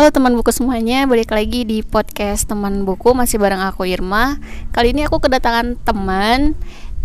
Halo 0.00 0.16
teman 0.16 0.32
buku 0.32 0.48
semuanya, 0.48 1.04
balik 1.04 1.28
lagi 1.28 1.60
di 1.68 1.84
podcast 1.84 2.48
teman 2.48 2.88
buku 2.88 3.12
masih 3.12 3.36
bareng 3.36 3.60
aku 3.60 3.84
Irma. 3.84 4.40
Kali 4.72 4.96
ini 4.96 5.04
aku 5.04 5.20
kedatangan 5.20 5.76
teman 5.84 6.56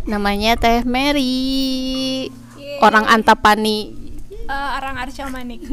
namanya 0.08 0.56
Teh 0.56 0.80
Mary. 0.88 2.32
Orang 2.80 3.04
Antapani. 3.04 3.92
Uh, 4.48 4.80
orang 4.80 4.96
Arca 4.96 5.28
Manik. 5.28 5.68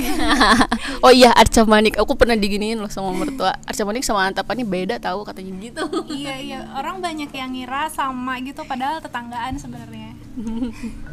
oh 1.07 1.15
iya 1.15 1.31
Arca 1.31 1.63
Manik. 1.63 1.95
Aku 1.95 2.19
pernah 2.19 2.35
diginiin 2.35 2.83
loh 2.83 2.91
sama 2.91 3.15
mertua. 3.15 3.55
Arca 3.71 3.87
Manik 3.87 4.03
sama 4.03 4.27
Antapani 4.27 4.67
beda 4.67 4.99
tahu 4.99 5.23
katanya 5.23 5.63
gitu. 5.63 5.87
iya 6.11 6.43
iya, 6.43 6.75
orang 6.75 6.99
banyak 6.99 7.31
yang 7.31 7.55
ngira 7.55 7.87
sama 7.95 8.43
gitu 8.43 8.67
padahal 8.67 8.99
tetanggaan 8.99 9.63
sebenarnya. 9.63 10.11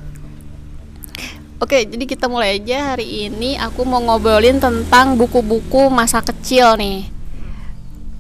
Oke, 1.60 1.84
jadi 1.84 2.08
kita 2.08 2.32
mulai 2.32 2.56
aja 2.56 2.96
hari 2.96 3.28
ini. 3.28 3.60
Aku 3.60 3.84
mau 3.84 4.00
ngobrolin 4.00 4.64
tentang 4.64 5.20
buku-buku 5.20 5.92
masa 5.92 6.24
kecil 6.24 6.80
nih. 6.80 7.04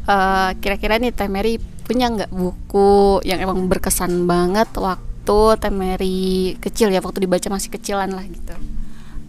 Uh, 0.03 0.51
kira-kira 0.59 0.99
nih 0.99 1.15
Teh 1.15 1.31
Mary 1.31 1.55
punya 1.87 2.11
nggak 2.11 2.35
buku 2.35 3.23
yang 3.23 3.39
emang 3.39 3.71
berkesan 3.71 4.27
banget 4.27 4.67
waktu 4.75 5.39
Teh 5.55 5.71
Mary 5.71 6.59
kecil 6.59 6.91
ya, 6.91 6.99
waktu 6.99 7.23
dibaca 7.23 7.47
masih 7.47 7.71
kecilan 7.71 8.11
lah 8.11 8.27
gitu? 8.27 8.55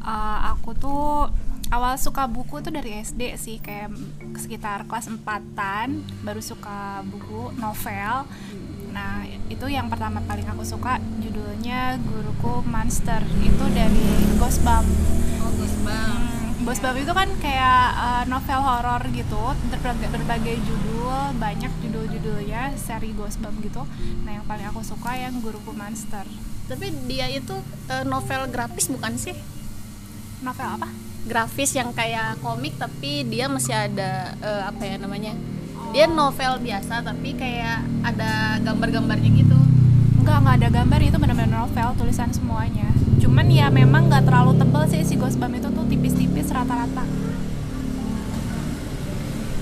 Uh, 0.03 0.59
aku 0.59 0.75
tuh 0.75 1.31
awal 1.71 1.95
suka 1.95 2.27
buku 2.27 2.59
tuh 2.67 2.75
dari 2.75 2.99
SD 2.99 3.39
sih 3.39 3.63
kayak 3.63 3.95
sekitar 4.35 4.91
kelas 4.91 5.07
empatan 5.07 6.03
baru 6.27 6.43
suka 6.43 7.07
buku 7.07 7.55
novel 7.63 8.27
Nah, 8.91 9.23
itu 9.51 9.67
yang 9.71 9.87
pertama 9.87 10.23
paling 10.27 10.47
aku 10.47 10.63
suka 10.67 10.99
judulnya 11.23 11.99
Guruku 12.03 12.63
Monster. 12.67 13.23
Itu 13.43 13.65
dari 13.71 14.07
Ghostbump. 14.39 14.87
Oh, 15.43 15.51
Ghostbump. 15.55 16.21
Hmm, 16.21 16.67
Ghostbump 16.67 16.97
itu 16.99 17.13
kan 17.15 17.29
kayak 17.39 17.85
uh, 17.97 18.25
novel 18.27 18.61
horor 18.61 19.03
gitu, 19.15 19.43
berbagai, 19.71 20.09
berbagai 20.11 20.57
judul, 20.67 21.35
banyak 21.39 21.73
judul-judulnya 21.83 22.75
seri 22.79 23.15
Ghostbump 23.15 23.59
gitu. 23.63 23.87
Nah, 24.27 24.39
yang 24.39 24.47
paling 24.47 24.67
aku 24.69 24.83
suka 24.83 25.15
yang 25.15 25.39
Guruku 25.39 25.71
Monster. 25.73 26.27
Tapi 26.71 26.87
dia 27.11 27.27
itu 27.27 27.59
uh, 27.91 28.05
novel 28.07 28.47
grafis 28.51 28.87
bukan 28.87 29.19
sih? 29.19 29.35
Novel 30.43 30.79
apa? 30.79 30.89
Grafis 31.27 31.77
yang 31.77 31.93
kayak 31.93 32.41
komik 32.41 32.81
tapi 32.81 33.29
dia 33.29 33.45
masih 33.45 33.77
ada 33.77 34.33
uh, 34.41 34.63
apa 34.73 34.83
ya 34.89 34.97
namanya? 34.97 35.37
Dia 35.91 36.07
novel 36.07 36.63
biasa 36.63 37.03
tapi 37.03 37.35
kayak 37.35 37.83
ada 38.07 38.63
gambar-gambarnya 38.63 39.31
gitu. 39.35 39.59
Enggak 40.23 40.37
enggak 40.43 40.57
ada 40.63 40.69
gambar 40.71 41.01
itu 41.03 41.17
benar-benar 41.19 41.67
novel 41.67 41.89
tulisan 41.99 42.31
semuanya. 42.31 42.89
Cuman 43.19 43.47
ya 43.51 43.69
memang 43.69 44.07
nggak 44.07 44.25
terlalu 44.27 44.55
tebel 44.55 44.83
sih 44.87 45.03
si 45.03 45.15
Ghostbump 45.19 45.55
itu 45.59 45.69
tuh 45.69 45.85
tipis-tipis 45.91 46.49
rata-rata. 46.55 47.05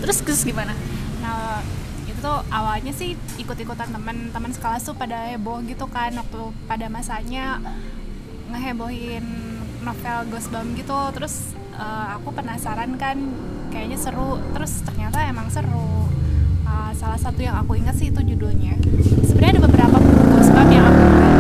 Terus 0.05 0.19
terus 0.23 0.41
gimana? 0.45 0.77
Nah 1.25 1.65
itu 2.05 2.21
tuh 2.21 2.45
awalnya 2.53 2.93
sih 2.93 3.17
ikut-ikutan 3.41 3.89
teman-teman 3.89 4.53
sekelas 4.53 4.85
tuh 4.85 4.97
pada 4.97 5.33
heboh 5.33 5.65
gitu 5.65 5.89
kan 5.89 6.13
waktu 6.13 6.41
pada 6.69 6.87
masanya 6.93 7.61
ngehebohin 8.53 9.25
novel 9.83 10.19
Ghostbump 10.33 10.75
gitu 10.75 10.99
terus 11.15 11.55
uh, 11.79 12.19
aku 12.19 12.35
penasaran 12.35 12.95
kan 12.99 13.17
kayaknya 13.71 13.99
seru. 14.01 14.41
Terus 14.55 14.83
ternyata 14.83 15.23
emang 15.27 15.49
seru. 15.53 16.09
Uh, 16.69 16.93
salah 16.93 17.17
satu 17.17 17.41
yang 17.41 17.57
aku 17.57 17.81
ingat 17.81 17.97
sih 17.97 18.13
itu 18.13 18.21
judulnya. 18.21 18.77
Sebenarnya 19.25 19.59
ada 19.59 19.63
beberapa 19.65 19.97
buku 19.97 20.23
Ghostbump 20.37 20.71
yang 20.71 20.85
aku 20.85 21.01
ingat 21.01 21.39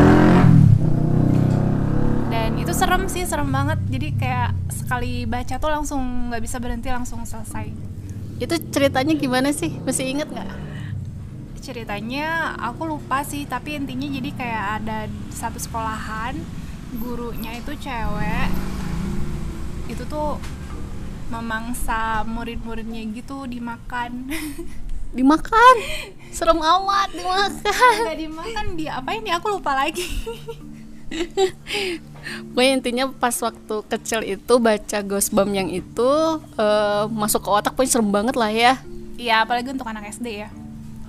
dan 2.49 2.65
itu 2.65 2.73
serem 2.73 3.05
sih 3.13 3.29
serem 3.29 3.53
banget. 3.53 3.77
Jadi 3.93 4.09
kayak 4.17 4.57
sekali 4.73 5.29
baca 5.29 5.61
tuh 5.61 5.69
langsung 5.69 6.33
nggak 6.33 6.41
bisa 6.41 6.57
berhenti 6.57 6.89
langsung 6.89 7.29
selesai. 7.29 7.69
Itu 8.41 8.55
ceritanya 8.73 9.13
gimana 9.19 9.53
sih? 9.53 9.77
Masih 9.85 10.09
inget 10.09 10.33
nggak? 10.33 10.49
Ceritanya 11.61 12.57
aku 12.57 12.89
lupa 12.89 13.21
sih 13.21 13.45
tapi 13.45 13.77
intinya 13.77 14.09
jadi 14.09 14.31
kayak 14.33 14.65
ada 14.81 14.99
satu 15.29 15.61
sekolahan 15.61 16.41
gurunya 16.97 17.61
itu 17.61 17.73
cewek 17.77 18.49
itu 19.89 20.05
tuh 20.09 20.41
memangsa 21.29 22.25
murid-muridnya 22.25 23.05
gitu 23.13 23.45
dimakan. 23.45 24.29
Dimakan? 25.17 25.75
Serem 26.29 26.61
amat 26.61 27.09
dimakan. 27.17 27.93
Nggak 28.05 28.19
dimakan 28.21 28.67
dia 28.77 29.01
apa 29.01 29.17
ini 29.17 29.33
aku 29.33 29.57
lupa 29.57 29.73
lagi. 29.73 30.05
Pokoknya 32.53 32.73
intinya 32.77 33.05
pas 33.17 33.33
waktu 33.41 33.77
kecil 33.89 34.21
itu 34.21 34.55
baca 34.61 34.99
Ghostbump 35.01 35.49
yang 35.57 35.73
itu 35.73 36.11
uh, 36.61 37.09
masuk 37.09 37.41
ke 37.41 37.49
otak 37.49 37.73
pokoknya 37.73 37.93
serem 37.97 38.13
banget 38.13 38.37
lah 38.37 38.53
ya. 38.53 38.77
Iya 39.17 39.49
apalagi 39.49 39.73
untuk 39.73 39.89
anak 39.89 40.13
SD 40.13 40.45
ya. 40.45 40.49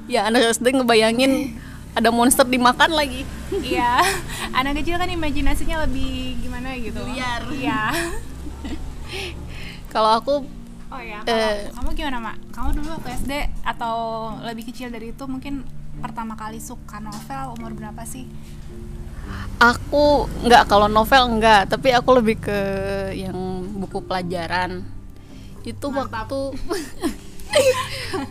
Ya 0.07 0.31
anak 0.31 0.55
SD 0.55 0.79
ngebayangin 0.79 1.59
ada 1.97 2.09
monster 2.13 2.45
dimakan 2.45 2.93
lagi 2.93 3.25
Iya 3.49 4.01
anak 4.57 4.81
kecil 4.81 5.01
kan 5.01 5.09
imajinasinya 5.09 5.85
lebih 5.89 6.37
gimana 6.41 6.77
gitu 6.77 7.01
Liar 7.09 7.41
Iya 7.49 7.81
Kalau 9.93 10.21
aku 10.21 10.45
Oh 10.89 10.97
ya, 10.97 11.21
uh, 11.21 11.69
kamu 11.77 11.93
gimana 11.93 12.17
mak? 12.17 12.35
Kamu 12.49 12.73
dulu 12.73 12.97
waktu 12.97 13.13
SD 13.21 13.33
atau 13.61 13.97
lebih 14.41 14.73
kecil 14.73 14.89
dari 14.89 15.13
itu 15.13 15.21
mungkin 15.29 15.61
pertama 16.01 16.33
kali 16.33 16.57
suka 16.57 16.97
novel 16.97 17.53
umur 17.61 17.77
berapa 17.77 18.01
sih? 18.09 18.25
Aku 19.61 20.25
nggak 20.41 20.65
kalau 20.65 20.89
novel 20.89 21.37
enggak, 21.37 21.69
tapi 21.69 21.93
aku 21.93 22.09
lebih 22.17 22.41
ke 22.41 22.59
yang 23.13 23.37
buku 23.77 24.01
pelajaran. 24.01 24.81
Itu 25.61 25.93
Mantap. 25.93 26.25
waktu 26.25 26.39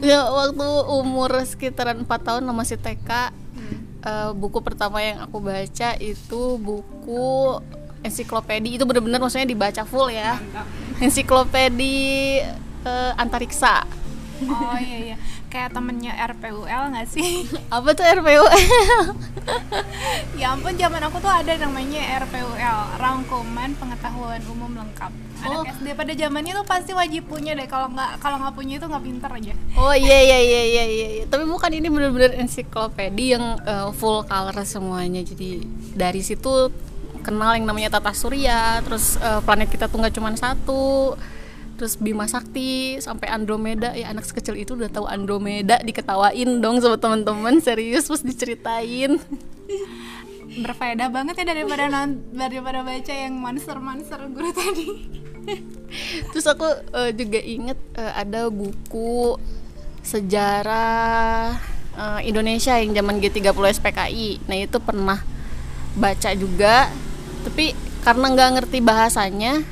ya 0.09 0.27
waktu 0.29 0.69
umur 0.89 1.31
sekitaran 1.45 2.03
4 2.03 2.09
tahun 2.09 2.43
masih 2.55 2.79
TK. 2.79 3.11
Hmm. 3.55 3.79
Uh, 4.05 4.31
buku 4.37 4.62
pertama 4.62 5.03
yang 5.03 5.23
aku 5.25 5.43
baca 5.43 5.99
itu 5.99 6.43
buku 6.59 7.59
ensiklopedi 8.06 8.79
itu 8.79 8.87
bener-bener 8.87 9.19
maksudnya 9.19 9.49
dibaca 9.49 9.83
full 9.83 10.09
ya. 10.11 10.39
Ensiklopedi 11.03 12.41
uh, 12.87 13.12
antariksa 13.19 13.87
oh 14.47 14.79
iya 14.79 14.99
iya 15.12 15.17
kayak 15.50 15.75
temennya 15.75 16.15
RPUL 16.15 16.83
nggak 16.95 17.09
sih 17.11 17.49
apa 17.75 17.89
tuh 17.97 18.06
RPUL 18.06 18.47
ya 20.39 20.55
ampun 20.55 20.79
zaman 20.79 21.03
aku 21.03 21.19
tuh 21.19 21.33
ada 21.33 21.53
namanya 21.59 22.23
RPUL 22.23 22.79
rangkuman 23.03 23.75
pengetahuan 23.75 24.43
umum 24.47 24.79
lengkap 24.79 25.11
anak 25.38 25.59
oh. 25.62 25.65
SD 25.78 25.87
pada 25.94 26.12
zamannya 26.15 26.53
tuh 26.56 26.66
pasti 26.66 26.93
wajib 26.93 27.31
punya 27.31 27.54
deh. 27.54 27.69
Kalau 27.71 27.88
nggak 27.93 28.19
kalau 28.19 28.37
nggak 28.43 28.54
punya 28.54 28.75
itu 28.82 28.87
nggak 28.91 29.04
pinter 29.04 29.31
aja. 29.31 29.54
Oh 29.78 29.94
iya 29.94 30.19
iya 30.25 30.38
iya 30.43 30.62
iya 30.66 30.84
iya 30.91 31.25
tapi 31.31 31.44
bukan 31.47 31.71
ini 31.71 31.88
bener-bener 31.88 32.34
ensiklopedi 32.43 33.38
yang 33.38 33.44
uh, 33.62 33.94
full 33.94 34.26
color 34.26 34.56
semuanya. 34.66 35.22
Jadi 35.22 35.62
dari 35.94 36.21
situ 36.25 36.72
kenal 37.22 37.54
yang 37.54 37.66
namanya 37.69 37.99
tata 37.99 38.15
surya 38.15 38.82
terus 38.82 39.19
uh, 39.21 39.43
planet 39.44 39.69
kita 39.71 39.87
tuh 39.87 40.03
nggak 40.03 40.15
cuma 40.19 40.34
satu. 40.34 41.15
Terus 41.78 41.94
Bima 41.94 42.26
Sakti 42.26 42.99
sampai 42.99 43.31
Andromeda. 43.31 43.94
Ya 43.94 44.10
anak 44.10 44.26
sekecil 44.26 44.59
itu 44.59 44.75
udah 44.75 44.91
tahu 44.91 45.06
Andromeda 45.06 45.78
diketawain 45.78 46.59
dong 46.59 46.82
sama 46.82 46.99
teman-teman. 46.99 47.62
Serius 47.62 48.10
terus 48.10 48.26
diceritain. 48.26 49.22
Berfaedah 50.49 51.06
banget 51.12 51.38
ya 51.38 51.55
daripada 51.55 51.87
non 51.87 52.19
daripada 52.34 52.82
baca 52.82 53.15
yang 53.15 53.38
monster-monster 53.38 54.26
guru 54.32 54.50
tadi 54.50 54.88
terus 56.32 56.47
aku 56.47 56.66
uh, 56.92 57.10
juga 57.16 57.41
inget 57.41 57.78
uh, 57.97 58.12
ada 58.19 58.52
buku 58.52 59.40
sejarah 60.05 61.58
uh, 61.99 62.20
Indonesia 62.25 62.76
yang 62.78 62.94
zaman 62.94 63.20
G30 63.20 63.52
SPKI 63.52 64.44
nah 64.46 64.56
itu 64.56 64.78
pernah 64.81 65.20
baca 65.99 66.31
juga. 66.38 66.88
Tapi 67.43 67.75
karena 68.06 68.26
nggak 68.32 68.50
ngerti 68.61 68.78
bahasanya 68.81 69.67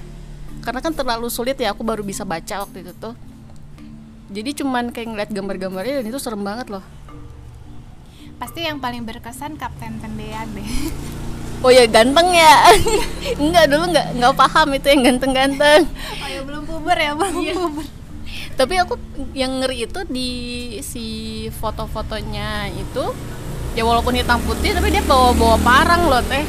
karena 0.66 0.82
kan 0.82 0.90
terlalu 0.90 1.30
sulit 1.30 1.54
ya 1.54 1.70
aku 1.70 1.86
baru 1.86 2.02
bisa 2.02 2.26
baca 2.26 2.66
waktu 2.66 2.82
itu 2.82 2.92
tuh. 2.98 3.14
Jadi 4.26 4.58
cuman 4.58 4.90
kayak 4.90 5.08
ngeliat 5.14 5.30
gambar-gambarnya 5.30 6.02
dan 6.02 6.06
itu 6.10 6.18
serem 6.18 6.42
banget 6.42 6.66
loh. 6.66 6.82
Pasti 8.36 8.66
yang 8.66 8.82
paling 8.82 9.06
berkesan 9.06 9.56
Kapten 9.56 9.96
Tendean 10.02 10.50
deh 10.52 10.66
oh 11.62 11.70
ya 11.72 11.84
ganteng 11.88 12.28
ya. 12.32 12.54
Enggak 13.42 13.64
dulu 13.70 13.84
nggak 13.92 14.06
nggak 14.18 14.34
paham 14.36 14.68
itu 14.76 14.86
yang 14.92 15.02
ganteng-ganteng. 15.12 15.80
Oh 16.20 16.28
ya 16.28 16.40
belum 16.44 16.62
puber 16.66 16.96
ya 16.96 17.12
belum 17.16 17.34
iya. 17.40 17.54
puber. 17.54 17.86
Tapi 18.56 18.74
aku 18.80 18.94
yang 19.36 19.60
ngeri 19.60 19.84
itu 19.84 20.00
di 20.08 20.30
si 20.80 21.06
foto-fotonya 21.60 22.72
itu 22.72 23.04
ya 23.76 23.84
walaupun 23.84 24.16
hitam 24.16 24.40
putih 24.48 24.72
tapi 24.72 24.88
dia 24.88 25.04
bawa 25.04 25.36
bawa 25.36 25.56
parang 25.60 26.08
loh 26.08 26.24
teh. 26.24 26.44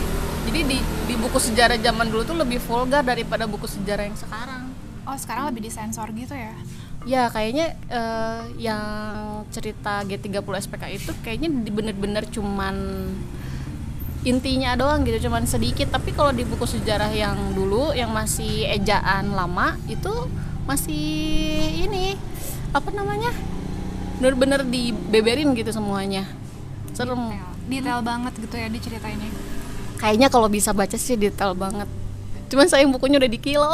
Jadi 0.47 0.59
di 0.63 0.77
di 0.79 1.13
buku 1.19 1.39
sejarah 1.39 1.75
zaman 1.79 2.07
dulu 2.07 2.23
tuh 2.23 2.37
lebih 2.39 2.63
vulgar 2.63 3.03
daripada 3.03 3.43
buku 3.43 3.67
sejarah 3.67 4.07
yang 4.07 4.15
sekarang. 4.15 4.71
Oh 5.07 5.15
sekarang 5.15 5.51
lebih 5.51 5.67
disensor 5.67 6.07
gitu 6.15 6.35
ya? 6.35 6.51
Ya 7.07 7.31
kayaknya 7.31 7.79
uh, 7.87 8.43
yang 8.59 8.83
cerita 9.47 10.03
G30 10.03 10.43
SPK 10.43 10.83
itu 10.91 11.11
kayaknya 11.23 11.47
bener-bener 11.71 12.27
cuman 12.27 12.75
intinya 14.27 14.75
doang 14.75 15.07
gitu 15.07 15.31
cuman 15.31 15.47
sedikit. 15.47 15.87
Tapi 15.89 16.11
kalau 16.11 16.35
di 16.35 16.43
buku 16.43 16.67
sejarah 16.67 17.09
yang 17.15 17.55
dulu 17.55 17.95
yang 17.95 18.11
masih 18.11 18.67
ejaan 18.67 19.31
lama 19.31 19.79
itu 19.87 20.11
masih 20.67 21.07
ini 21.87 22.19
apa 22.75 22.91
namanya 22.91 23.31
bener-bener 24.19 24.67
dibeberin 24.67 25.55
gitu 25.55 25.71
semuanya. 25.71 26.27
Serem. 26.91 27.31
Detail, 27.31 27.51
detail 27.71 27.99
banget 28.03 28.33
gitu 28.37 28.55
ya 28.59 28.67
diceritainnya. 28.67 29.31
Kayaknya 29.97 30.27
kalau 30.29 30.51
bisa 30.51 30.75
baca 30.75 30.99
sih 30.99 31.15
detail 31.15 31.55
banget. 31.55 31.87
Cuman 32.51 32.67
sayang 32.67 32.91
bukunya 32.91 33.17
udah 33.17 33.31
di 33.31 33.39
kilo 33.39 33.71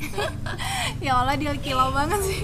ya 1.04 1.20
Allah 1.20 1.36
dia 1.36 1.52
kilau 1.56 1.92
banget 1.92 2.20
sih 2.24 2.40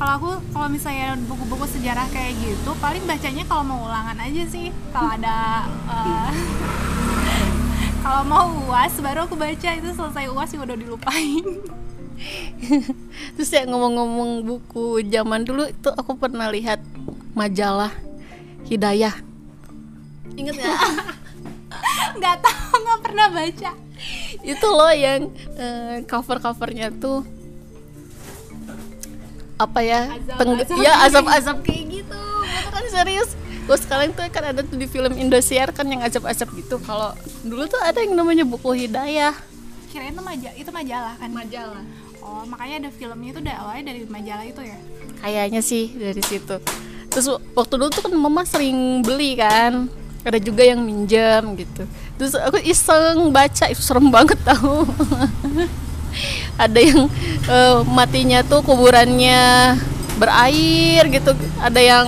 kalau 0.00 0.16
aku 0.16 0.30
kalau 0.56 0.68
misalnya 0.72 1.12
buku-buku 1.28 1.68
sejarah 1.76 2.08
kayak 2.08 2.32
gitu 2.40 2.72
paling 2.80 3.04
bacanya 3.04 3.44
kalau 3.44 3.68
mau 3.68 3.84
ulangan 3.84 4.16
aja 4.16 4.48
sih. 4.48 4.72
Kalau 4.96 5.12
ada 5.12 5.68
eh, 5.68 6.30
kalau 8.08 8.24
mau 8.24 8.48
uas 8.64 8.96
baru 8.96 9.28
aku 9.28 9.36
baca. 9.36 9.76
Itu 9.76 9.92
selesai 9.92 10.32
uas 10.32 10.48
yang 10.56 10.64
udah 10.64 10.78
dilupain. 10.80 11.44
Terus 13.36 13.50
ya 13.52 13.68
ngomong-ngomong 13.68 14.48
buku 14.48 15.04
zaman 15.04 15.44
dulu 15.44 15.68
itu 15.68 15.92
aku 15.92 16.16
pernah 16.16 16.48
lihat 16.48 16.80
majalah 17.36 17.92
Hidayah. 18.72 19.20
Inget 20.32 20.64
nggak? 20.64 20.80
Nggak 22.16 22.36
tahu 22.40 22.74
nggak 22.88 23.00
pernah 23.04 23.26
baca. 23.28 23.70
Itu 24.40 24.66
loh 24.72 24.92
yang 24.96 25.28
eh, 25.60 26.00
cover-covernya 26.08 26.88
tuh 26.96 27.39
apa 29.60 29.80
ya 29.80 30.00
Azab- 30.08 30.38
teng- 30.38 30.56
azab. 30.58 30.76
ya 30.78 30.92
azab-azab 31.04 31.56
kayak 31.60 31.84
gitu. 31.92 32.20
Beneran 32.40 32.86
serius. 32.88 33.30
Gue 33.60 33.76
sekarang 33.76 34.10
tuh 34.10 34.24
kan 34.26 34.44
ada 34.46 34.60
tuh 34.60 34.74
di 34.74 34.86
film 34.86 35.12
Indosiar 35.14 35.70
kan 35.70 35.84
yang 35.84 36.00
azab-azab 36.00 36.48
gitu. 36.54 36.80
Kalau 36.80 37.12
dulu 37.42 37.68
tuh 37.68 37.78
ada 37.78 38.00
yang 38.00 38.14
namanya 38.14 38.42
buku 38.42 38.72
Hidayah. 38.74 39.36
Kirain 39.86 40.10
itu 40.10 40.22
majalah 40.22 40.54
itu 40.56 40.70
majalah 40.70 41.14
kan? 41.14 41.28
Majalah. 41.30 41.82
Oh 42.20 42.42
makanya 42.44 42.74
ada 42.78 42.90
filmnya 42.90 43.30
itu 43.30 43.40
udah 43.40 43.56
awalnya 43.58 43.84
dari 43.88 44.00
majalah 44.06 44.44
itu 44.44 44.60
ya? 44.60 44.78
Kayaknya 45.18 45.60
sih 45.60 45.92
dari 45.92 46.20
situ. 46.20 46.56
Terus 47.06 47.26
waktu 47.52 47.74
dulu 47.74 47.90
tuh 47.90 48.02
kan 48.02 48.12
mama 48.12 48.42
sering 48.42 48.76
beli 49.00 49.34
kan. 49.34 49.86
Ada 50.20 50.36
juga 50.36 50.62
yang 50.62 50.80
minjem 50.80 51.42
gitu. 51.54 51.82
Terus 52.16 52.32
aku 52.34 52.60
iseng 52.60 53.28
baca 53.30 53.64
itu 53.66 53.80
serem 53.80 54.08
banget 54.08 54.36
tau 54.42 54.84
ada 56.60 56.76
yang 56.76 57.08
eh, 57.48 57.76
matinya 57.88 58.44
tuh 58.44 58.60
kuburannya 58.60 59.74
berair 60.16 61.08
gitu. 61.08 61.32
Ada 61.56 61.80
yang 61.80 62.06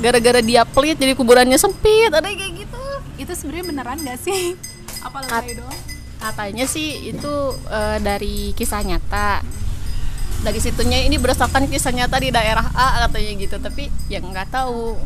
gara-gara 0.00 0.40
dia 0.40 0.64
pelit 0.64 0.96
jadi 0.96 1.12
kuburannya 1.12 1.60
sempit. 1.60 2.08
Ada 2.08 2.24
yang 2.24 2.40
kayak 2.40 2.54
gitu. 2.64 2.82
Itu 3.16 3.32
sebenarnya 3.32 3.64
beneran 3.68 3.98
gak 4.00 4.20
sih? 4.20 4.56
Apa 5.06 5.20
Kat- 5.22 5.44
lebay 5.44 5.60
doang? 5.60 5.80
katanya 6.16 6.64
sih 6.64 7.12
itu 7.12 7.32
eh, 7.68 7.98
dari 8.00 8.56
kisah 8.56 8.80
nyata. 8.80 9.44
Dari 10.36 10.60
situnya 10.60 11.00
ini 11.00 11.16
berdasarkan 11.16 11.68
kisah 11.68 11.92
nyata 11.92 12.16
di 12.16 12.32
daerah 12.32 12.64
A 12.72 13.04
katanya 13.06 13.32
gitu. 13.36 13.56
Tapi 13.60 13.88
yang 14.08 14.24
nggak 14.26 14.48
tahu. 14.48 14.96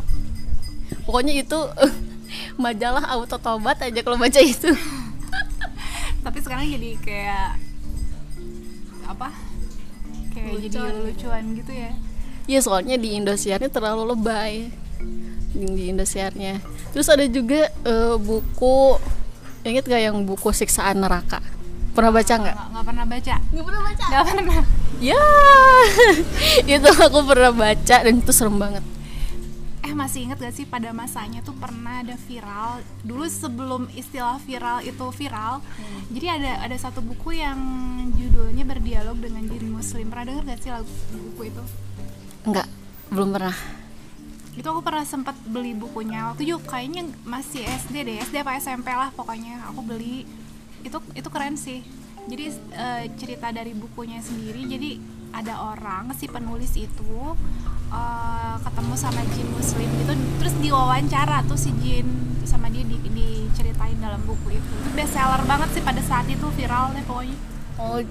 Pokoknya 1.02 1.34
itu 1.34 1.58
majalah 2.62 3.10
auto 3.10 3.36
tobat 3.36 3.82
aja 3.82 4.00
kalau 4.00 4.16
baca 4.16 4.38
itu. 4.38 4.70
Tapi 6.24 6.38
sekarang 6.40 6.66
jadi 6.68 6.90
kayak 7.00 7.50
kayak 10.40 10.58
jadi 10.66 10.76
Lucuan. 10.78 10.94
lucuan 11.04 11.44
gitu 11.56 11.72
ya. 11.72 11.90
Ya 12.50 12.60
soalnya 12.64 12.96
di 12.98 13.08
Indosiarnya 13.14 13.70
terlalu 13.70 14.16
lebay. 14.16 14.54
Di, 15.54 15.84
Indosiarnya. 15.92 16.58
Terus 16.90 17.06
ada 17.06 17.24
juga 17.28 17.70
eh, 17.70 18.16
buku 18.18 18.98
inget 19.62 19.84
gak 19.86 20.02
yang 20.02 20.16
buku 20.24 20.50
siksaan 20.50 21.04
neraka? 21.04 21.44
Pernah 21.90 22.12
baca 22.14 22.34
nggak? 22.38 22.56
Nggak 22.70 22.84
pernah 22.86 23.04
baca. 23.06 23.34
Nggak 23.50 23.64
pernah 23.66 23.82
baca? 23.82 24.04
Nggak 24.08 24.24
pernah. 24.30 24.62
Ya 25.00 25.22
itu 26.76 26.90
aku 26.92 27.18
pernah 27.24 27.52
baca 27.56 27.96
dan 28.04 28.14
itu 28.14 28.32
serem 28.36 28.56
banget. 28.60 28.84
Eh 29.80 29.96
masih 29.96 30.28
inget 30.28 30.38
gak 30.38 30.54
sih 30.54 30.68
pada 30.68 30.92
masanya 30.92 31.40
tuh 31.40 31.56
pernah 31.56 32.04
ada 32.04 32.14
viral? 32.28 32.84
Dulu 33.02 33.26
sebelum 33.26 33.82
istilah 33.96 34.38
viral 34.44 34.84
itu 34.84 35.06
viral 35.16 35.64
jadi 36.10 36.26
ada 36.26 36.52
ada 36.66 36.74
satu 36.74 36.98
buku 37.06 37.38
yang 37.38 37.54
judulnya 38.18 38.66
berdialog 38.66 39.14
dengan 39.22 39.46
diri 39.46 39.69
muslim. 39.80 40.12
Pernah 40.12 40.24
denger 40.28 40.42
gak 40.44 40.60
sih 40.60 40.70
lagu 40.70 40.92
buku 41.16 41.42
itu? 41.48 41.64
Enggak, 42.44 42.68
belum 43.08 43.32
pernah. 43.32 43.56
itu 44.50 44.66
aku 44.66 44.82
pernah 44.84 45.06
sempat 45.08 45.32
beli 45.48 45.72
bukunya. 45.72 46.34
Waktu 46.34 46.44
itu 46.44 46.60
kayaknya 46.60 47.08
masih 47.24 47.64
SD 47.64 48.04
deh 48.04 48.16
SD 48.20 48.44
apa 48.44 48.60
SMP 48.60 48.92
lah 48.92 49.08
pokoknya. 49.14 49.64
Aku 49.72 49.80
beli. 49.80 50.28
Itu 50.84 51.00
itu 51.16 51.28
keren 51.32 51.56
sih. 51.56 51.80
Jadi 52.28 52.44
eh, 52.76 53.04
cerita 53.16 53.48
dari 53.54 53.72
bukunya 53.72 54.20
sendiri 54.20 54.68
jadi 54.68 55.00
ada 55.30 55.54
orang 55.72 56.12
si 56.18 56.28
penulis 56.28 56.76
itu 56.76 57.14
eh, 57.88 58.54
ketemu 58.60 58.94
sama 58.98 59.22
jin 59.32 59.48
muslim 59.54 59.88
gitu 60.02 60.12
terus 60.42 60.54
diwawancara 60.60 61.46
tuh 61.46 61.56
si 61.56 61.70
jin 61.80 62.10
sama 62.44 62.66
dia 62.68 62.82
di, 62.84 62.98
diceritain 63.06 63.96
dalam 64.02 64.20
buku 64.28 64.60
itu. 64.60 64.72
Itu 64.82 64.90
best 64.92 65.14
seller 65.14 65.40
banget 65.46 65.72
sih 65.72 65.82
pada 65.86 66.02
saat 66.04 66.26
itu 66.28 66.44
viral 66.58 66.92
deh 66.92 67.04
pokoknya. 67.06 67.38
Oh, 67.80 68.02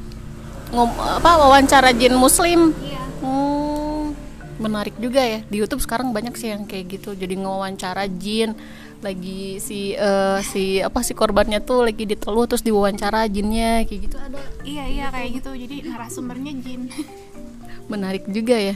ngom 0.69 0.89
apa 0.94 1.31
wawancara 1.39 1.89
jin 1.94 2.13
muslim. 2.16 2.74
iya 2.83 3.01
Hmm, 3.19 4.16
menarik 4.62 4.95
juga 4.95 5.19
ya. 5.19 5.44
Di 5.50 5.60
YouTube 5.60 5.83
sekarang 5.83 6.16
banyak 6.16 6.33
sih 6.39 6.54
yang 6.54 6.63
kayak 6.69 7.00
gitu. 7.00 7.12
Jadi 7.18 7.36
ngewawancara 7.36 8.07
jin 8.07 8.56
lagi 9.00 9.63
si 9.63 9.95
eh, 9.95 10.39
si 10.44 10.83
apa 10.83 11.00
si 11.00 11.16
korbannya 11.16 11.63
tuh 11.63 11.88
lagi 11.88 12.04
diteluh 12.04 12.44
terus 12.51 12.60
diwawancara 12.60 13.31
jinnya 13.31 13.88
kayak 13.88 14.12
gitu 14.12 14.18
ada. 14.19 14.44
iya 14.68 14.83
iya 14.92 15.07
kayak 15.07 15.39
gitu 15.39 15.56
jadi 15.56 15.88
narasumbernya 15.88 16.51
jin 16.60 16.92
Menarik 17.92 18.27
juga 18.27 18.60
ya. 18.60 18.75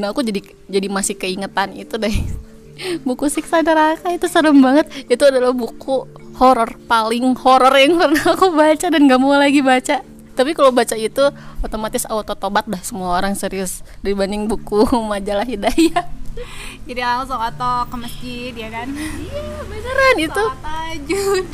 Nah, 0.00 0.14
aku 0.16 0.24
jadi 0.24 0.40
jadi 0.70 0.88
masih 0.88 1.18
keingetan 1.18 1.76
itu 1.76 2.00
deh. 2.00 2.14
Buku 3.06 3.28
Siksa 3.28 3.60
Neraka 3.60 4.08
itu 4.08 4.24
serem 4.30 4.56
banget. 4.64 4.88
Itu 5.04 5.28
adalah 5.28 5.52
buku 5.52 6.08
horor 6.40 6.72
paling 6.88 7.36
horor 7.36 7.74
yang 7.76 8.00
pernah 8.00 8.24
aku 8.32 8.48
baca 8.56 8.86
dan 8.88 9.04
gak 9.04 9.20
mau 9.20 9.36
lagi 9.36 9.60
baca. 9.60 10.00
Tapi 10.32 10.56
kalau 10.56 10.72
baca 10.72 10.96
itu 10.96 11.24
otomatis 11.60 12.08
auto 12.08 12.32
tobat 12.32 12.64
dah 12.64 12.80
semua 12.80 13.16
orang 13.20 13.36
serius 13.36 13.84
dibanding 14.00 14.48
buku 14.48 14.84
majalah 15.12 15.44
Hidayah. 15.44 16.04
jadi 16.88 17.00
langsung 17.04 17.36
atau 17.36 17.84
ke 17.84 17.96
masjid 18.00 18.52
ya 18.56 18.72
kan 18.72 18.88
Iya, 18.88 19.44
beneran 19.68 20.16
itu. 20.16 20.44
Tahajud 20.64 21.46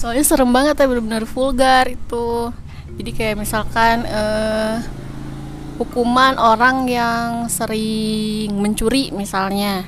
Soalnya 0.00 0.24
serem 0.24 0.48
banget 0.48 0.80
ya 0.80 0.88
benar-benar 0.88 1.28
vulgar 1.28 1.84
itu. 1.92 2.48
Jadi 2.96 3.10
kayak 3.12 3.36
misalkan 3.36 4.08
eh, 4.08 4.80
hukuman 5.76 6.40
orang 6.40 6.88
yang 6.88 7.48
sering 7.52 8.52
mencuri 8.56 9.12
misalnya 9.12 9.84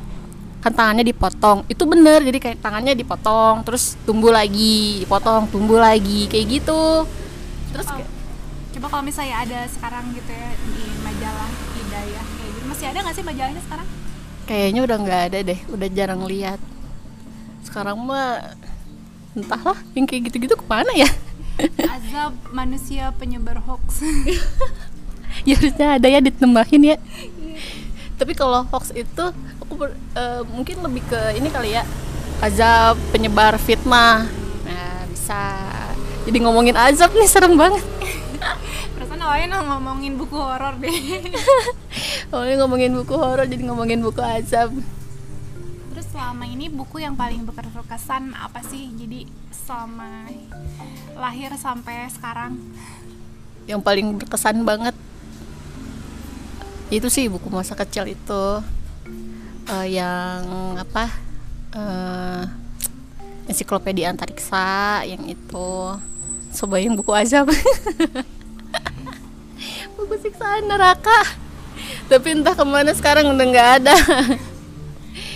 kan 0.63 0.73
tangannya 0.73 1.05
dipotong 1.05 1.67
itu 1.67 1.83
bener 1.85 2.23
jadi 2.23 2.39
kayak 2.39 2.59
tangannya 2.63 2.95
dipotong 2.95 3.67
terus 3.67 3.99
tumbuh 4.07 4.31
lagi 4.31 5.03
dipotong 5.03 5.51
tumbuh 5.51 5.83
lagi 5.83 6.31
kayak 6.31 6.63
gitu 6.63 7.03
terus 7.73 7.87
Oh, 7.89 7.99
coba 8.73 8.87
kalau 8.89 9.05
misalnya 9.05 9.37
ada 9.43 9.61
sekarang 9.69 10.13
gitu 10.13 10.33
ya 10.33 10.49
di 10.55 10.85
majalah 11.01 11.51
Hidayah 11.77 12.25
kayak 12.25 12.51
gitu 12.53 12.65
masih 12.69 12.87
ada 12.89 12.99
nggak 13.05 13.17
sih 13.17 13.25
majalahnya 13.25 13.63
sekarang? 13.65 13.89
Kayaknya 14.43 14.81
udah 14.83 14.97
nggak 15.01 15.21
ada 15.29 15.39
deh 15.45 15.61
udah 15.69 15.89
jarang 15.93 16.23
lihat. 16.25 16.61
Sekarang 17.63 17.97
mah 18.01 18.57
entahlah 19.33 19.79
yang 19.93 20.05
kayak 20.05 20.29
gitu-gitu 20.29 20.57
ke 20.57 20.65
mana 20.69 20.93
ya? 20.93 21.09
Azab 21.85 22.33
manusia 22.51 23.13
penyebar 23.17 23.61
hoax. 23.65 24.01
Ya 25.49 25.57
harusnya 25.57 25.97
ada 25.97 26.07
ya 26.07 26.21
ditambahin 26.21 26.93
ya. 26.93 26.97
Tapi 28.21 28.37
kalau 28.37 28.63
hoax 28.69 28.93
itu 28.93 29.25
aku 29.59 29.73
ber- 29.75 29.97
eh, 30.13 30.45
mungkin 30.45 30.85
lebih 30.85 31.03
ke 31.09 31.21
ini 31.35 31.49
kali 31.49 31.73
ya. 31.73 31.83
Azab 32.39 33.01
penyebar 33.11 33.57
fitnah. 33.57 34.29
Nah 34.63 35.09
bisa 35.09 35.41
jadi 36.23 36.39
ngomongin 36.47 36.79
azab 36.79 37.11
nih 37.19 37.27
serem 37.27 37.59
banget. 37.59 37.83
Perasaan 38.95 39.23
awalnya 39.27 39.59
ngomongin 39.67 40.15
buku 40.15 40.39
horor 40.39 40.79
deh. 40.79 40.91
Awalnya 42.33 42.65
ngomongin 42.65 42.93
buku 42.95 43.15
horor 43.19 43.45
jadi 43.45 43.63
ngomongin 43.67 44.01
buku 44.01 44.23
azab. 44.23 44.71
Terus 45.93 46.07
selama 46.15 46.47
ini 46.47 46.71
buku 46.71 47.03
yang 47.03 47.19
paling 47.19 47.43
berkesan 47.43 48.39
apa 48.39 48.63
sih? 48.63 48.95
Jadi 48.95 49.27
selama 49.51 50.31
lahir 51.19 51.51
sampai 51.59 52.07
sekarang? 52.09 52.57
Yang 53.67 53.81
paling 53.83 54.07
berkesan 54.23 54.63
banget. 54.63 54.95
Itu 56.89 57.11
sih 57.11 57.27
buku 57.27 57.51
masa 57.51 57.75
kecil 57.75 58.07
itu. 58.07 58.45
Eh, 59.67 59.87
yang 59.99 60.79
apa? 60.79 61.11
Eh 61.75 62.62
ensiklopedia 63.49 64.11
antariksa 64.11 65.03
yang 65.07 65.23
itu. 65.27 65.73
Coba 66.53 66.77
yang 66.79 66.95
buku 66.99 67.13
azab. 67.15 67.49
Buku 69.97 70.15
siksaan 70.19 70.67
neraka. 70.67 71.39
Tapi 72.11 72.35
entah 72.35 72.53
ke 72.53 72.65
mana 72.67 72.93
sekarang 72.93 73.31
udah 73.31 73.47
nggak 73.47 73.71
ada. 73.83 73.97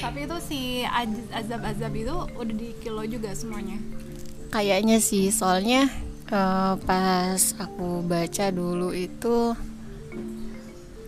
Tapi 0.02 0.18
itu 0.26 0.36
si 0.44 0.60
az- 0.84 1.30
azab-azab 1.32 1.92
itu 1.94 2.16
udah 2.36 2.54
di 2.54 2.74
kilo 2.82 3.06
juga 3.06 3.32
semuanya? 3.32 3.78
Kayaknya 4.50 4.98
sih 5.00 5.30
soalnya 5.30 5.88
Eh, 6.26 6.74
pas 6.82 7.54
aku 7.54 8.02
baca 8.02 8.46
dulu 8.50 8.90
itu 8.90 9.54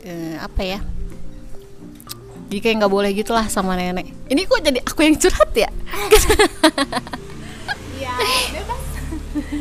eh, 0.06 0.38
apa 0.38 0.62
ya 0.62 0.78
jadi 2.48 2.60
kayak 2.64 2.76
nggak 2.84 2.92
boleh 2.92 3.10
gitulah 3.12 3.46
sama 3.52 3.76
nenek 3.76 4.08
ini 4.32 4.48
kok 4.48 4.60
jadi 4.64 4.80
aku 4.82 5.00
yang 5.04 5.16
curhat 5.20 5.52
ya 5.52 5.70
Iya, 7.98 8.14
bebas. 8.54 8.82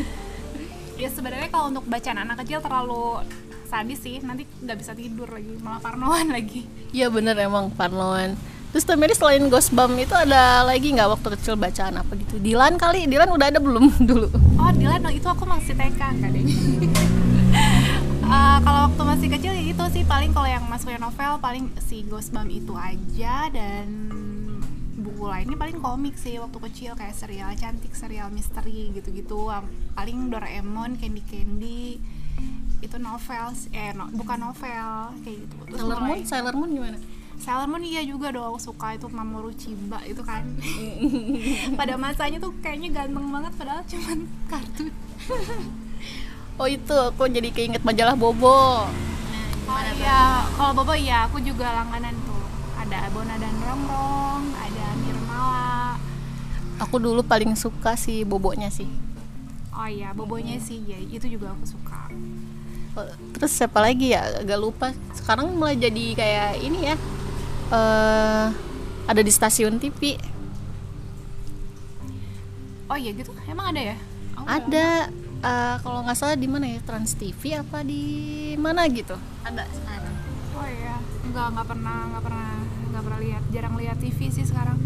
ya 1.01 1.10
sebenarnya 1.10 1.50
kalau 1.50 1.70
untuk 1.74 1.86
bacaan 1.86 2.22
anak 2.22 2.46
kecil 2.46 2.62
terlalu 2.62 3.22
sadis 3.67 4.00
sih, 4.00 4.22
nanti 4.24 4.48
nggak 4.63 4.77
bisa 4.77 4.94
tidur 4.96 5.27
lagi, 5.27 5.58
malah 5.60 5.82
parnoan 5.84 6.32
lagi. 6.32 6.63
Iya 6.96 7.12
bener 7.12 7.36
emang 7.36 7.67
Parnoan 7.75 8.39
Terus 8.72 8.84
Teh 8.84 9.00
Mary 9.00 9.15
selain 9.15 9.48
Ghostbump 9.48 9.96
itu 9.96 10.12
ada 10.12 10.62
lagi 10.67 10.91
nggak 10.91 11.08
waktu 11.17 11.27
kecil 11.39 11.56
bacaan 11.56 12.03
apa 12.03 12.12
gitu? 12.20 12.36
Dilan 12.38 12.75
kali, 12.75 13.08
Dilan 13.08 13.32
udah 13.32 13.48
ada 13.48 13.60
belum 13.63 13.89
dulu? 14.10 14.27
Oh, 14.60 14.72
Dilan 14.75 15.01
oh, 15.08 15.13
itu 15.13 15.27
aku 15.27 15.48
masih 15.48 15.74
TK 15.74 16.01
deh. 16.20 16.44
Eh, 18.27 18.58
kalau 18.60 18.79
waktu 18.91 19.01
masih 19.08 19.27
kecil 19.39 19.53
itu 19.77 19.86
sih 19.93 20.03
paling 20.03 20.34
kalau 20.34 20.50
yang 20.50 20.65
masuknya 20.65 20.98
novel 21.00 21.38
paling 21.38 21.69
si 21.79 22.01
Ghostbump 22.01 22.50
itu 22.50 22.74
aja 22.74 23.46
dan 23.48 23.86
buku 24.98 25.22
lainnya 25.24 25.53
paling 25.53 25.77
komik 25.77 26.17
sih 26.17 26.41
waktu 26.41 26.57
kecil 26.60 26.91
kayak 26.93 27.13
serial 27.13 27.53
cantik, 27.53 27.93
serial 27.93 28.27
misteri 28.27 28.89
gitu-gitu. 28.91 29.53
Paling 29.93 30.34
Doraemon, 30.34 30.98
Candy 30.98 31.22
Candy 31.22 32.01
itu 32.79 32.98
novel 33.00 33.46
eh 33.72 33.93
no- 33.93 34.10
bukan 34.12 34.38
novel 34.43 34.89
kayak 35.22 35.38
gitu. 35.39 35.55
Terus 35.63 35.77
Sailor 35.79 35.93
Moon, 35.96 36.10
mulai- 36.10 36.25
Sailor 36.25 36.55
Moon 36.55 36.69
gimana? 36.72 36.98
Sailor 37.38 37.67
Moon 37.67 37.84
iya 37.84 38.01
juga 38.01 38.27
dong 38.31 38.57
suka 38.57 38.88
itu 38.91 39.05
Mamoru 39.07 39.53
Chiba 39.53 40.01
itu 40.03 40.22
kan 40.22 40.41
pada 41.79 41.93
masanya 41.96 42.38
tuh 42.39 42.50
kayaknya 42.57 42.89
ganteng 42.96 43.29
banget 43.29 43.53
padahal 43.53 43.86
cuman 43.86 44.17
kartun 44.48 44.89
Oh 46.57 46.65
itu 46.65 46.89
aku 46.89 47.29
jadi 47.29 47.50
keinget 47.51 47.86
majalah 47.86 48.17
Bobo. 48.17 48.89
Oh 49.67 49.81
iya 49.93 50.19
kalau 50.55 50.71
Bobo 50.74 50.93
iya 50.93 51.27
aku 51.27 51.38
juga 51.39 51.67
langganan 51.74 52.15
tuh 52.24 52.41
ada 52.77 53.09
Bona 53.09 53.36
dan 53.36 53.55
Rongrong 53.59 54.43
ada 54.53 54.86
Nirmala 54.97 56.00
Aku 56.77 57.01
dulu 57.01 57.25
paling 57.25 57.57
suka 57.57 57.97
si 57.97 58.21
Bobonya 58.21 58.69
sih. 58.69 58.86
oh 59.74 59.89
iya 59.89 60.13
Bobonya 60.13 60.57
sih 60.57 60.77
ya 60.83 60.97
itu 60.97 61.25
juga 61.27 61.51
aku 61.51 61.65
suka 61.67 62.09
Oh, 62.97 63.05
Terus 63.29 63.53
siapa 63.53 63.77
lagi 63.77 64.09
ya? 64.09 64.41
Agak 64.41 64.57
lupa. 64.57 64.89
Sekarang 65.13 65.53
mulai 65.53 65.77
jadi 65.77 66.17
kayak 66.17 66.51
ini 66.57 66.79
ya. 66.81 66.95
eh 67.69 68.45
ada 69.05 69.21
di 69.21 69.29
stasiun 69.29 69.77
TV. 69.77 70.17
oh 72.89 72.97
iya 72.97 73.13
gitu 73.13 73.29
emang 73.45 73.69
ada 73.69 73.93
ya 73.93 73.97
Oh, 74.33 74.45
Ada 74.45 75.13
eh, 75.44 75.75
kalau 75.82 76.00
nggak 76.06 76.17
salah 76.17 76.38
di 76.38 76.48
mana 76.50 76.65
ya? 76.67 76.79
Trans 76.82 77.13
TV 77.17 77.58
apa 77.58 77.84
di 77.84 78.03
mana 78.58 78.86
gitu? 78.89 79.15
Ada 79.46 79.63
sekarang. 79.70 80.15
oh 80.58 80.67
iya. 80.67 80.98
Nggak 81.29 81.48
nggak 81.53 81.67
pernah 81.67 81.98
nggak 82.13 82.24
pernah 82.24 82.50
nggak 82.94 83.03
pernah 83.03 83.20
lihat. 83.22 83.44
Jarang 83.53 83.75
lihat 83.77 83.98
TV 84.01 84.20
sih 84.34 84.46
sekarang. 84.46 84.79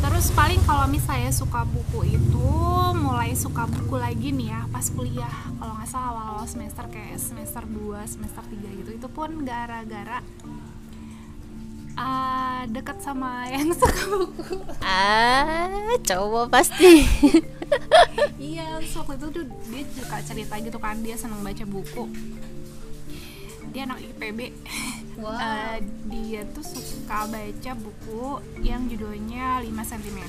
Terus 0.00 0.32
paling 0.32 0.60
kalau 0.64 0.88
misalnya 0.88 1.28
suka 1.28 1.64
buku 1.68 2.16
itu 2.16 2.48
mulai 2.96 3.36
suka 3.36 3.68
buku 3.68 4.00
lagi 4.00 4.32
nih 4.32 4.48
ya 4.52 4.60
pas 4.72 4.86
kuliah. 4.88 5.36
Kalau 5.60 5.76
nggak 5.76 5.88
salah 5.88 6.08
awal-awal 6.12 6.46
semester 6.48 6.84
kayak 6.88 7.20
semester 7.20 7.62
2 7.68 8.00
semester 8.08 8.44
3 8.48 8.80
gitu 8.80 8.90
itu 8.96 9.08
pun 9.12 9.44
gara-gara 9.44 10.24
ah, 12.00 12.64
deket 12.64 12.96
sama 12.98 13.44
yang 13.52 13.68
suka 13.76 14.02
buku 14.08 14.56
Ah, 14.80 15.68
cowok 16.00 16.48
pasti. 16.48 17.04
iya 18.40 18.80
terus 18.80 18.96
waktu 18.96 19.20
itu 19.20 19.26
tuh 19.30 19.44
dia 19.68 19.84
suka 19.94 20.16
cerita 20.24 20.54
gitu 20.58 20.78
kan 20.80 20.96
dia 21.04 21.14
seneng 21.14 21.44
baca 21.44 21.64
buku 21.68 22.08
dia 23.70 23.84
anak 23.84 24.00
IPB 24.00 24.40
Wow. 25.20 25.36
Eh, 25.36 25.84
dia 26.08 26.48
tuh 26.48 26.64
suka 26.64 27.28
baca 27.28 27.72
buku 27.76 28.40
yang 28.64 28.88
judulnya 28.88 29.60
5 29.60 29.68
cm 29.68 30.20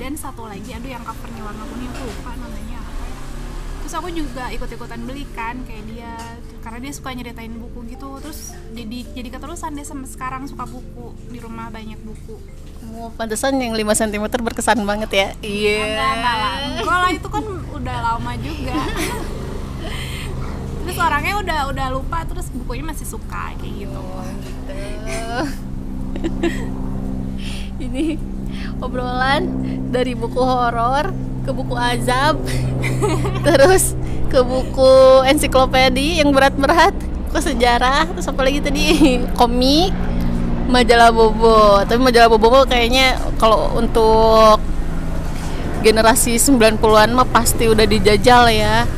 dan 0.00 0.16
satu 0.16 0.48
lagi 0.48 0.72
aduh 0.72 0.88
yang 0.88 1.04
covernya 1.04 1.42
warna 1.44 1.64
kuning 1.68 1.92
namanya 1.92 2.08
apa 2.16 2.32
ya 2.72 2.83
terus 3.94 4.10
aku 4.10 4.26
juga 4.26 4.50
ikut-ikutan 4.50 5.06
beli 5.06 5.22
kan 5.38 5.54
kayak 5.70 5.86
dia 5.86 6.18
karena 6.66 6.82
dia 6.82 6.90
suka 6.98 7.14
nyeritain 7.14 7.54
buku 7.54 7.94
gitu 7.94 8.18
terus 8.18 8.50
jadi 8.74 9.06
jadi 9.14 9.38
keterusan 9.38 9.70
dia 9.70 9.86
sampai 9.86 10.10
sekarang 10.10 10.50
suka 10.50 10.66
buku 10.66 11.14
di 11.30 11.38
rumah 11.38 11.70
banyak 11.70 12.02
buku. 12.02 12.34
Oh, 12.90 13.14
pantesan 13.14 13.54
yang 13.62 13.70
5 13.70 13.86
cm 13.94 14.26
berkesan 14.42 14.82
banget 14.82 15.10
ya. 15.14 15.28
Iya. 15.46 15.78
enggak 15.94 16.10
enggak 16.10 16.34
lah. 16.34 16.54
Enggak 16.74 16.98
lah 17.06 17.10
itu 17.14 17.28
kan 17.30 17.44
udah 17.70 17.96
lama 18.02 18.32
juga. 18.42 18.74
Terus 20.82 20.98
orangnya 20.98 21.34
udah 21.38 21.60
udah 21.70 21.86
lupa 21.94 22.18
terus 22.26 22.50
bukunya 22.50 22.82
masih 22.82 23.06
suka 23.06 23.54
kayak 23.62 23.74
gitu. 23.78 24.02
Ini 27.86 28.18
obrolan 28.82 29.42
dari 29.94 30.18
buku 30.18 30.42
horor 30.42 31.33
ke 31.44 31.50
buku 31.50 31.72
azab, 31.72 32.40
terus 33.46 33.92
ke 34.26 34.40
buku 34.40 34.92
ensiklopedi 35.24 36.18
yang 36.18 36.32
berat-berat, 36.32 36.96
ke 37.28 37.38
sejarah, 37.38 38.08
terus 38.08 38.24
apa 38.24 38.40
lagi 38.40 38.58
tadi 38.58 38.84
komik, 39.38 39.92
majalah 40.66 41.12
bobo. 41.12 41.84
Tapi 41.84 42.00
majalah 42.00 42.28
bobo 42.28 42.64
kayaknya 42.64 43.14
kalau 43.36 43.76
untuk 43.76 44.58
generasi 45.80 46.40
90-an 46.40 47.12
mah 47.12 47.28
pasti 47.28 47.68
udah 47.68 47.84
dijajal 47.84 48.48
ya. 48.48 48.88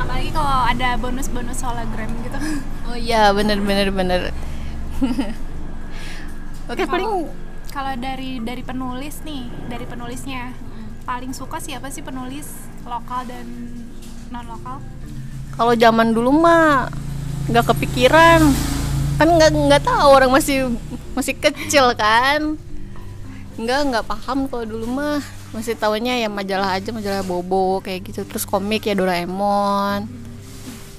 apalagi 0.00 0.32
kalau 0.32 0.64
ada 0.64 0.96
bonus-bonus 0.96 1.60
hologram 1.60 2.08
gitu 2.24 2.38
Oh 2.88 2.96
iya, 2.96 3.28
bener 3.30 3.60
bener 3.60 3.88
bener. 3.88 4.20
Oke, 6.66 6.84
Kalau- 6.84 6.88
paling 6.88 7.12
kalau 7.68 7.92
dari 7.96 8.36
dari 8.38 8.60
penulis 8.60 9.20
nih 9.22 9.48
dari 9.66 9.84
penulisnya 9.84 10.52
paling 11.02 11.34
suka 11.34 11.58
siapa 11.58 11.90
sih 11.90 12.02
penulis 12.02 12.46
lokal 12.86 13.26
dan 13.26 13.46
non 14.30 14.46
lokal 14.46 14.80
kalau 15.52 15.76
zaman 15.76 16.16
dulu 16.16 16.32
mah 16.32 16.88
nggak 17.52 17.74
kepikiran. 17.74 18.40
Kan 19.20 19.28
nggak 19.36 19.52
nggak 19.52 19.82
tahu 19.84 20.08
orang 20.08 20.32
masih 20.32 20.72
masih 21.12 21.36
kecil 21.36 21.92
kan. 21.92 22.56
Nggak 23.60 23.80
nggak 23.92 24.04
paham 24.08 24.48
kalau 24.48 24.64
dulu 24.64 24.86
mah. 24.88 25.20
Masih 25.52 25.76
tahunya 25.76 26.24
ya 26.24 26.28
majalah 26.32 26.80
aja 26.80 26.88
majalah 26.96 27.20
bobo 27.20 27.84
kayak 27.84 28.08
gitu. 28.08 28.24
Terus 28.24 28.48
komik 28.48 28.88
ya 28.88 28.96
Doraemon 28.96 30.08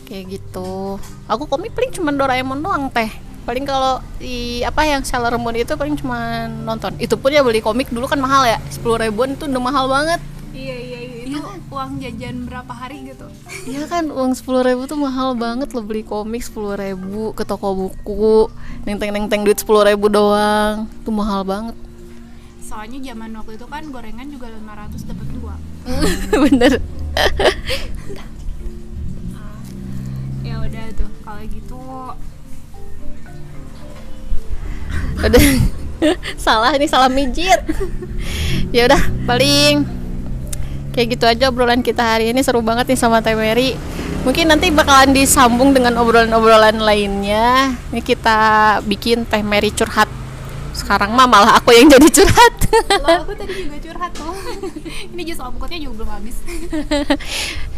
kayak 0.05 0.38
gitu. 0.38 1.01
Aku 1.25 1.50
komik 1.50 1.74
paling 1.74 1.89
cuma 1.89 2.13
Doraemon 2.13 2.62
doang 2.62 2.93
teh 2.93 3.10
paling 3.43 3.67
kalau 3.67 4.00
di 4.19 4.63
apa 4.63 4.88
yang 4.88 5.03
Sailor 5.03 5.35
Moon 5.35 5.55
itu 5.55 5.75
paling 5.75 5.95
cuma 6.00 6.47
nonton. 6.47 6.95
Itu 7.00 7.19
pun 7.19 7.31
ya 7.31 7.43
beli 7.43 7.59
komik 7.59 7.91
dulu 7.91 8.07
kan 8.07 8.19
mahal 8.19 8.47
ya. 8.47 8.57
Sepuluh 8.71 9.00
ribuan 9.00 9.35
itu 9.35 9.45
udah 9.47 9.62
mahal 9.63 9.85
banget. 9.91 10.19
Iya 10.53 10.75
iya 10.77 11.00
iya. 11.01 11.21
Itu 11.27 11.41
uang 11.73 11.97
jajan 11.97 12.45
berapa 12.45 12.69
hari 12.69 13.09
gitu. 13.09 13.25
Iya 13.65 13.89
kan 13.89 14.07
uang 14.13 14.38
sepuluh 14.38 14.62
ribu 14.62 14.85
tuh 14.85 15.01
mahal 15.01 15.33
banget 15.33 15.73
lo 15.73 15.81
beli 15.81 16.05
komik 16.05 16.45
sepuluh 16.45 16.77
ribu 16.77 17.33
ke 17.33 17.43
toko 17.43 17.73
buku. 17.73 18.47
Nenteng 18.85 19.12
nenteng 19.12 19.41
duit 19.41 19.57
sepuluh 19.57 19.83
ribu 19.83 20.07
doang. 20.07 20.85
Tuh 21.01 21.13
mahal 21.13 21.41
banget. 21.41 21.75
Soalnya 22.63 23.13
zaman 23.13 23.33
waktu 23.38 23.53
itu 23.59 23.65
kan 23.69 23.83
gorengan 23.91 24.27
juga 24.33 24.47
500 24.50 25.09
dapat 25.09 25.27
dua. 25.35 25.55
Bener. 26.47 26.73
Ya 30.43 30.59
udah 30.59 30.85
tuh. 31.00 31.07
Kalau 31.23 31.43
gitu 31.47 31.79
udah. 35.20 35.46
Salah 36.46 36.75
ini 36.75 36.84
salah 36.84 37.08
mijit. 37.08 37.63
Ya 38.75 38.91
udah 38.91 39.00
paling 39.24 39.88
kayak 40.91 41.08
gitu 41.15 41.24
aja 41.24 41.48
obrolan 41.48 41.79
kita 41.79 42.03
hari 42.03 42.36
ini. 42.36 42.43
Seru 42.43 42.60
banget 42.60 42.91
nih 42.91 43.00
sama 43.00 43.24
Teh 43.24 43.38
Mary. 43.38 43.79
Mungkin 44.27 44.51
nanti 44.51 44.67
bakalan 44.72 45.15
disambung 45.15 45.72
dengan 45.72 45.96
obrolan-obrolan 46.00 46.75
lainnya. 46.79 47.72
Ini 47.96 48.01
kita 48.03 48.38
bikin 48.84 49.24
Teh 49.24 49.43
Mary 49.43 49.72
curhat. 49.72 50.12
Sekarang 50.75 51.15
mah 51.15 51.24
malah 51.24 51.55
aku 51.55 51.72
yang 51.72 51.88
jadi 51.88 52.10
curhat. 52.12 52.53
Lo 53.00 53.24
aku 53.24 53.32
tadi 53.39 53.53
juga 53.63 53.77
curhat 53.79 54.12
tuh 54.12 54.34
ini 55.13 55.22
jus 55.25 55.39
alpukatnya 55.39 55.79
juga 55.86 56.03
belum 56.03 56.10
habis 56.10 56.36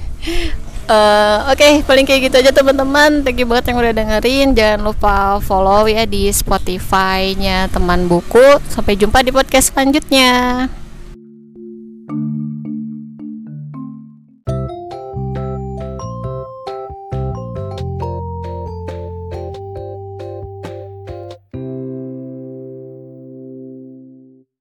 Eh, 0.85 1.37
Oke, 1.49 1.81
paling 1.81 2.05
kayak 2.05 2.29
gitu 2.29 2.35
aja 2.45 2.53
teman-teman. 2.53 3.25
Thank 3.25 3.41
you 3.41 3.49
banget 3.49 3.73
yang 3.73 3.81
udah 3.81 3.93
dengerin. 3.93 4.47
Jangan 4.53 4.79
lupa 4.85 5.41
follow 5.41 5.89
ya 5.89 6.05
di 6.05 6.29
Spotify-nya 6.29 7.73
teman 7.73 8.05
buku. 8.05 8.61
Sampai 8.69 8.93
jumpa 8.93 9.25
di 9.25 9.33
podcast 9.33 9.73
selanjutnya. 9.73 10.69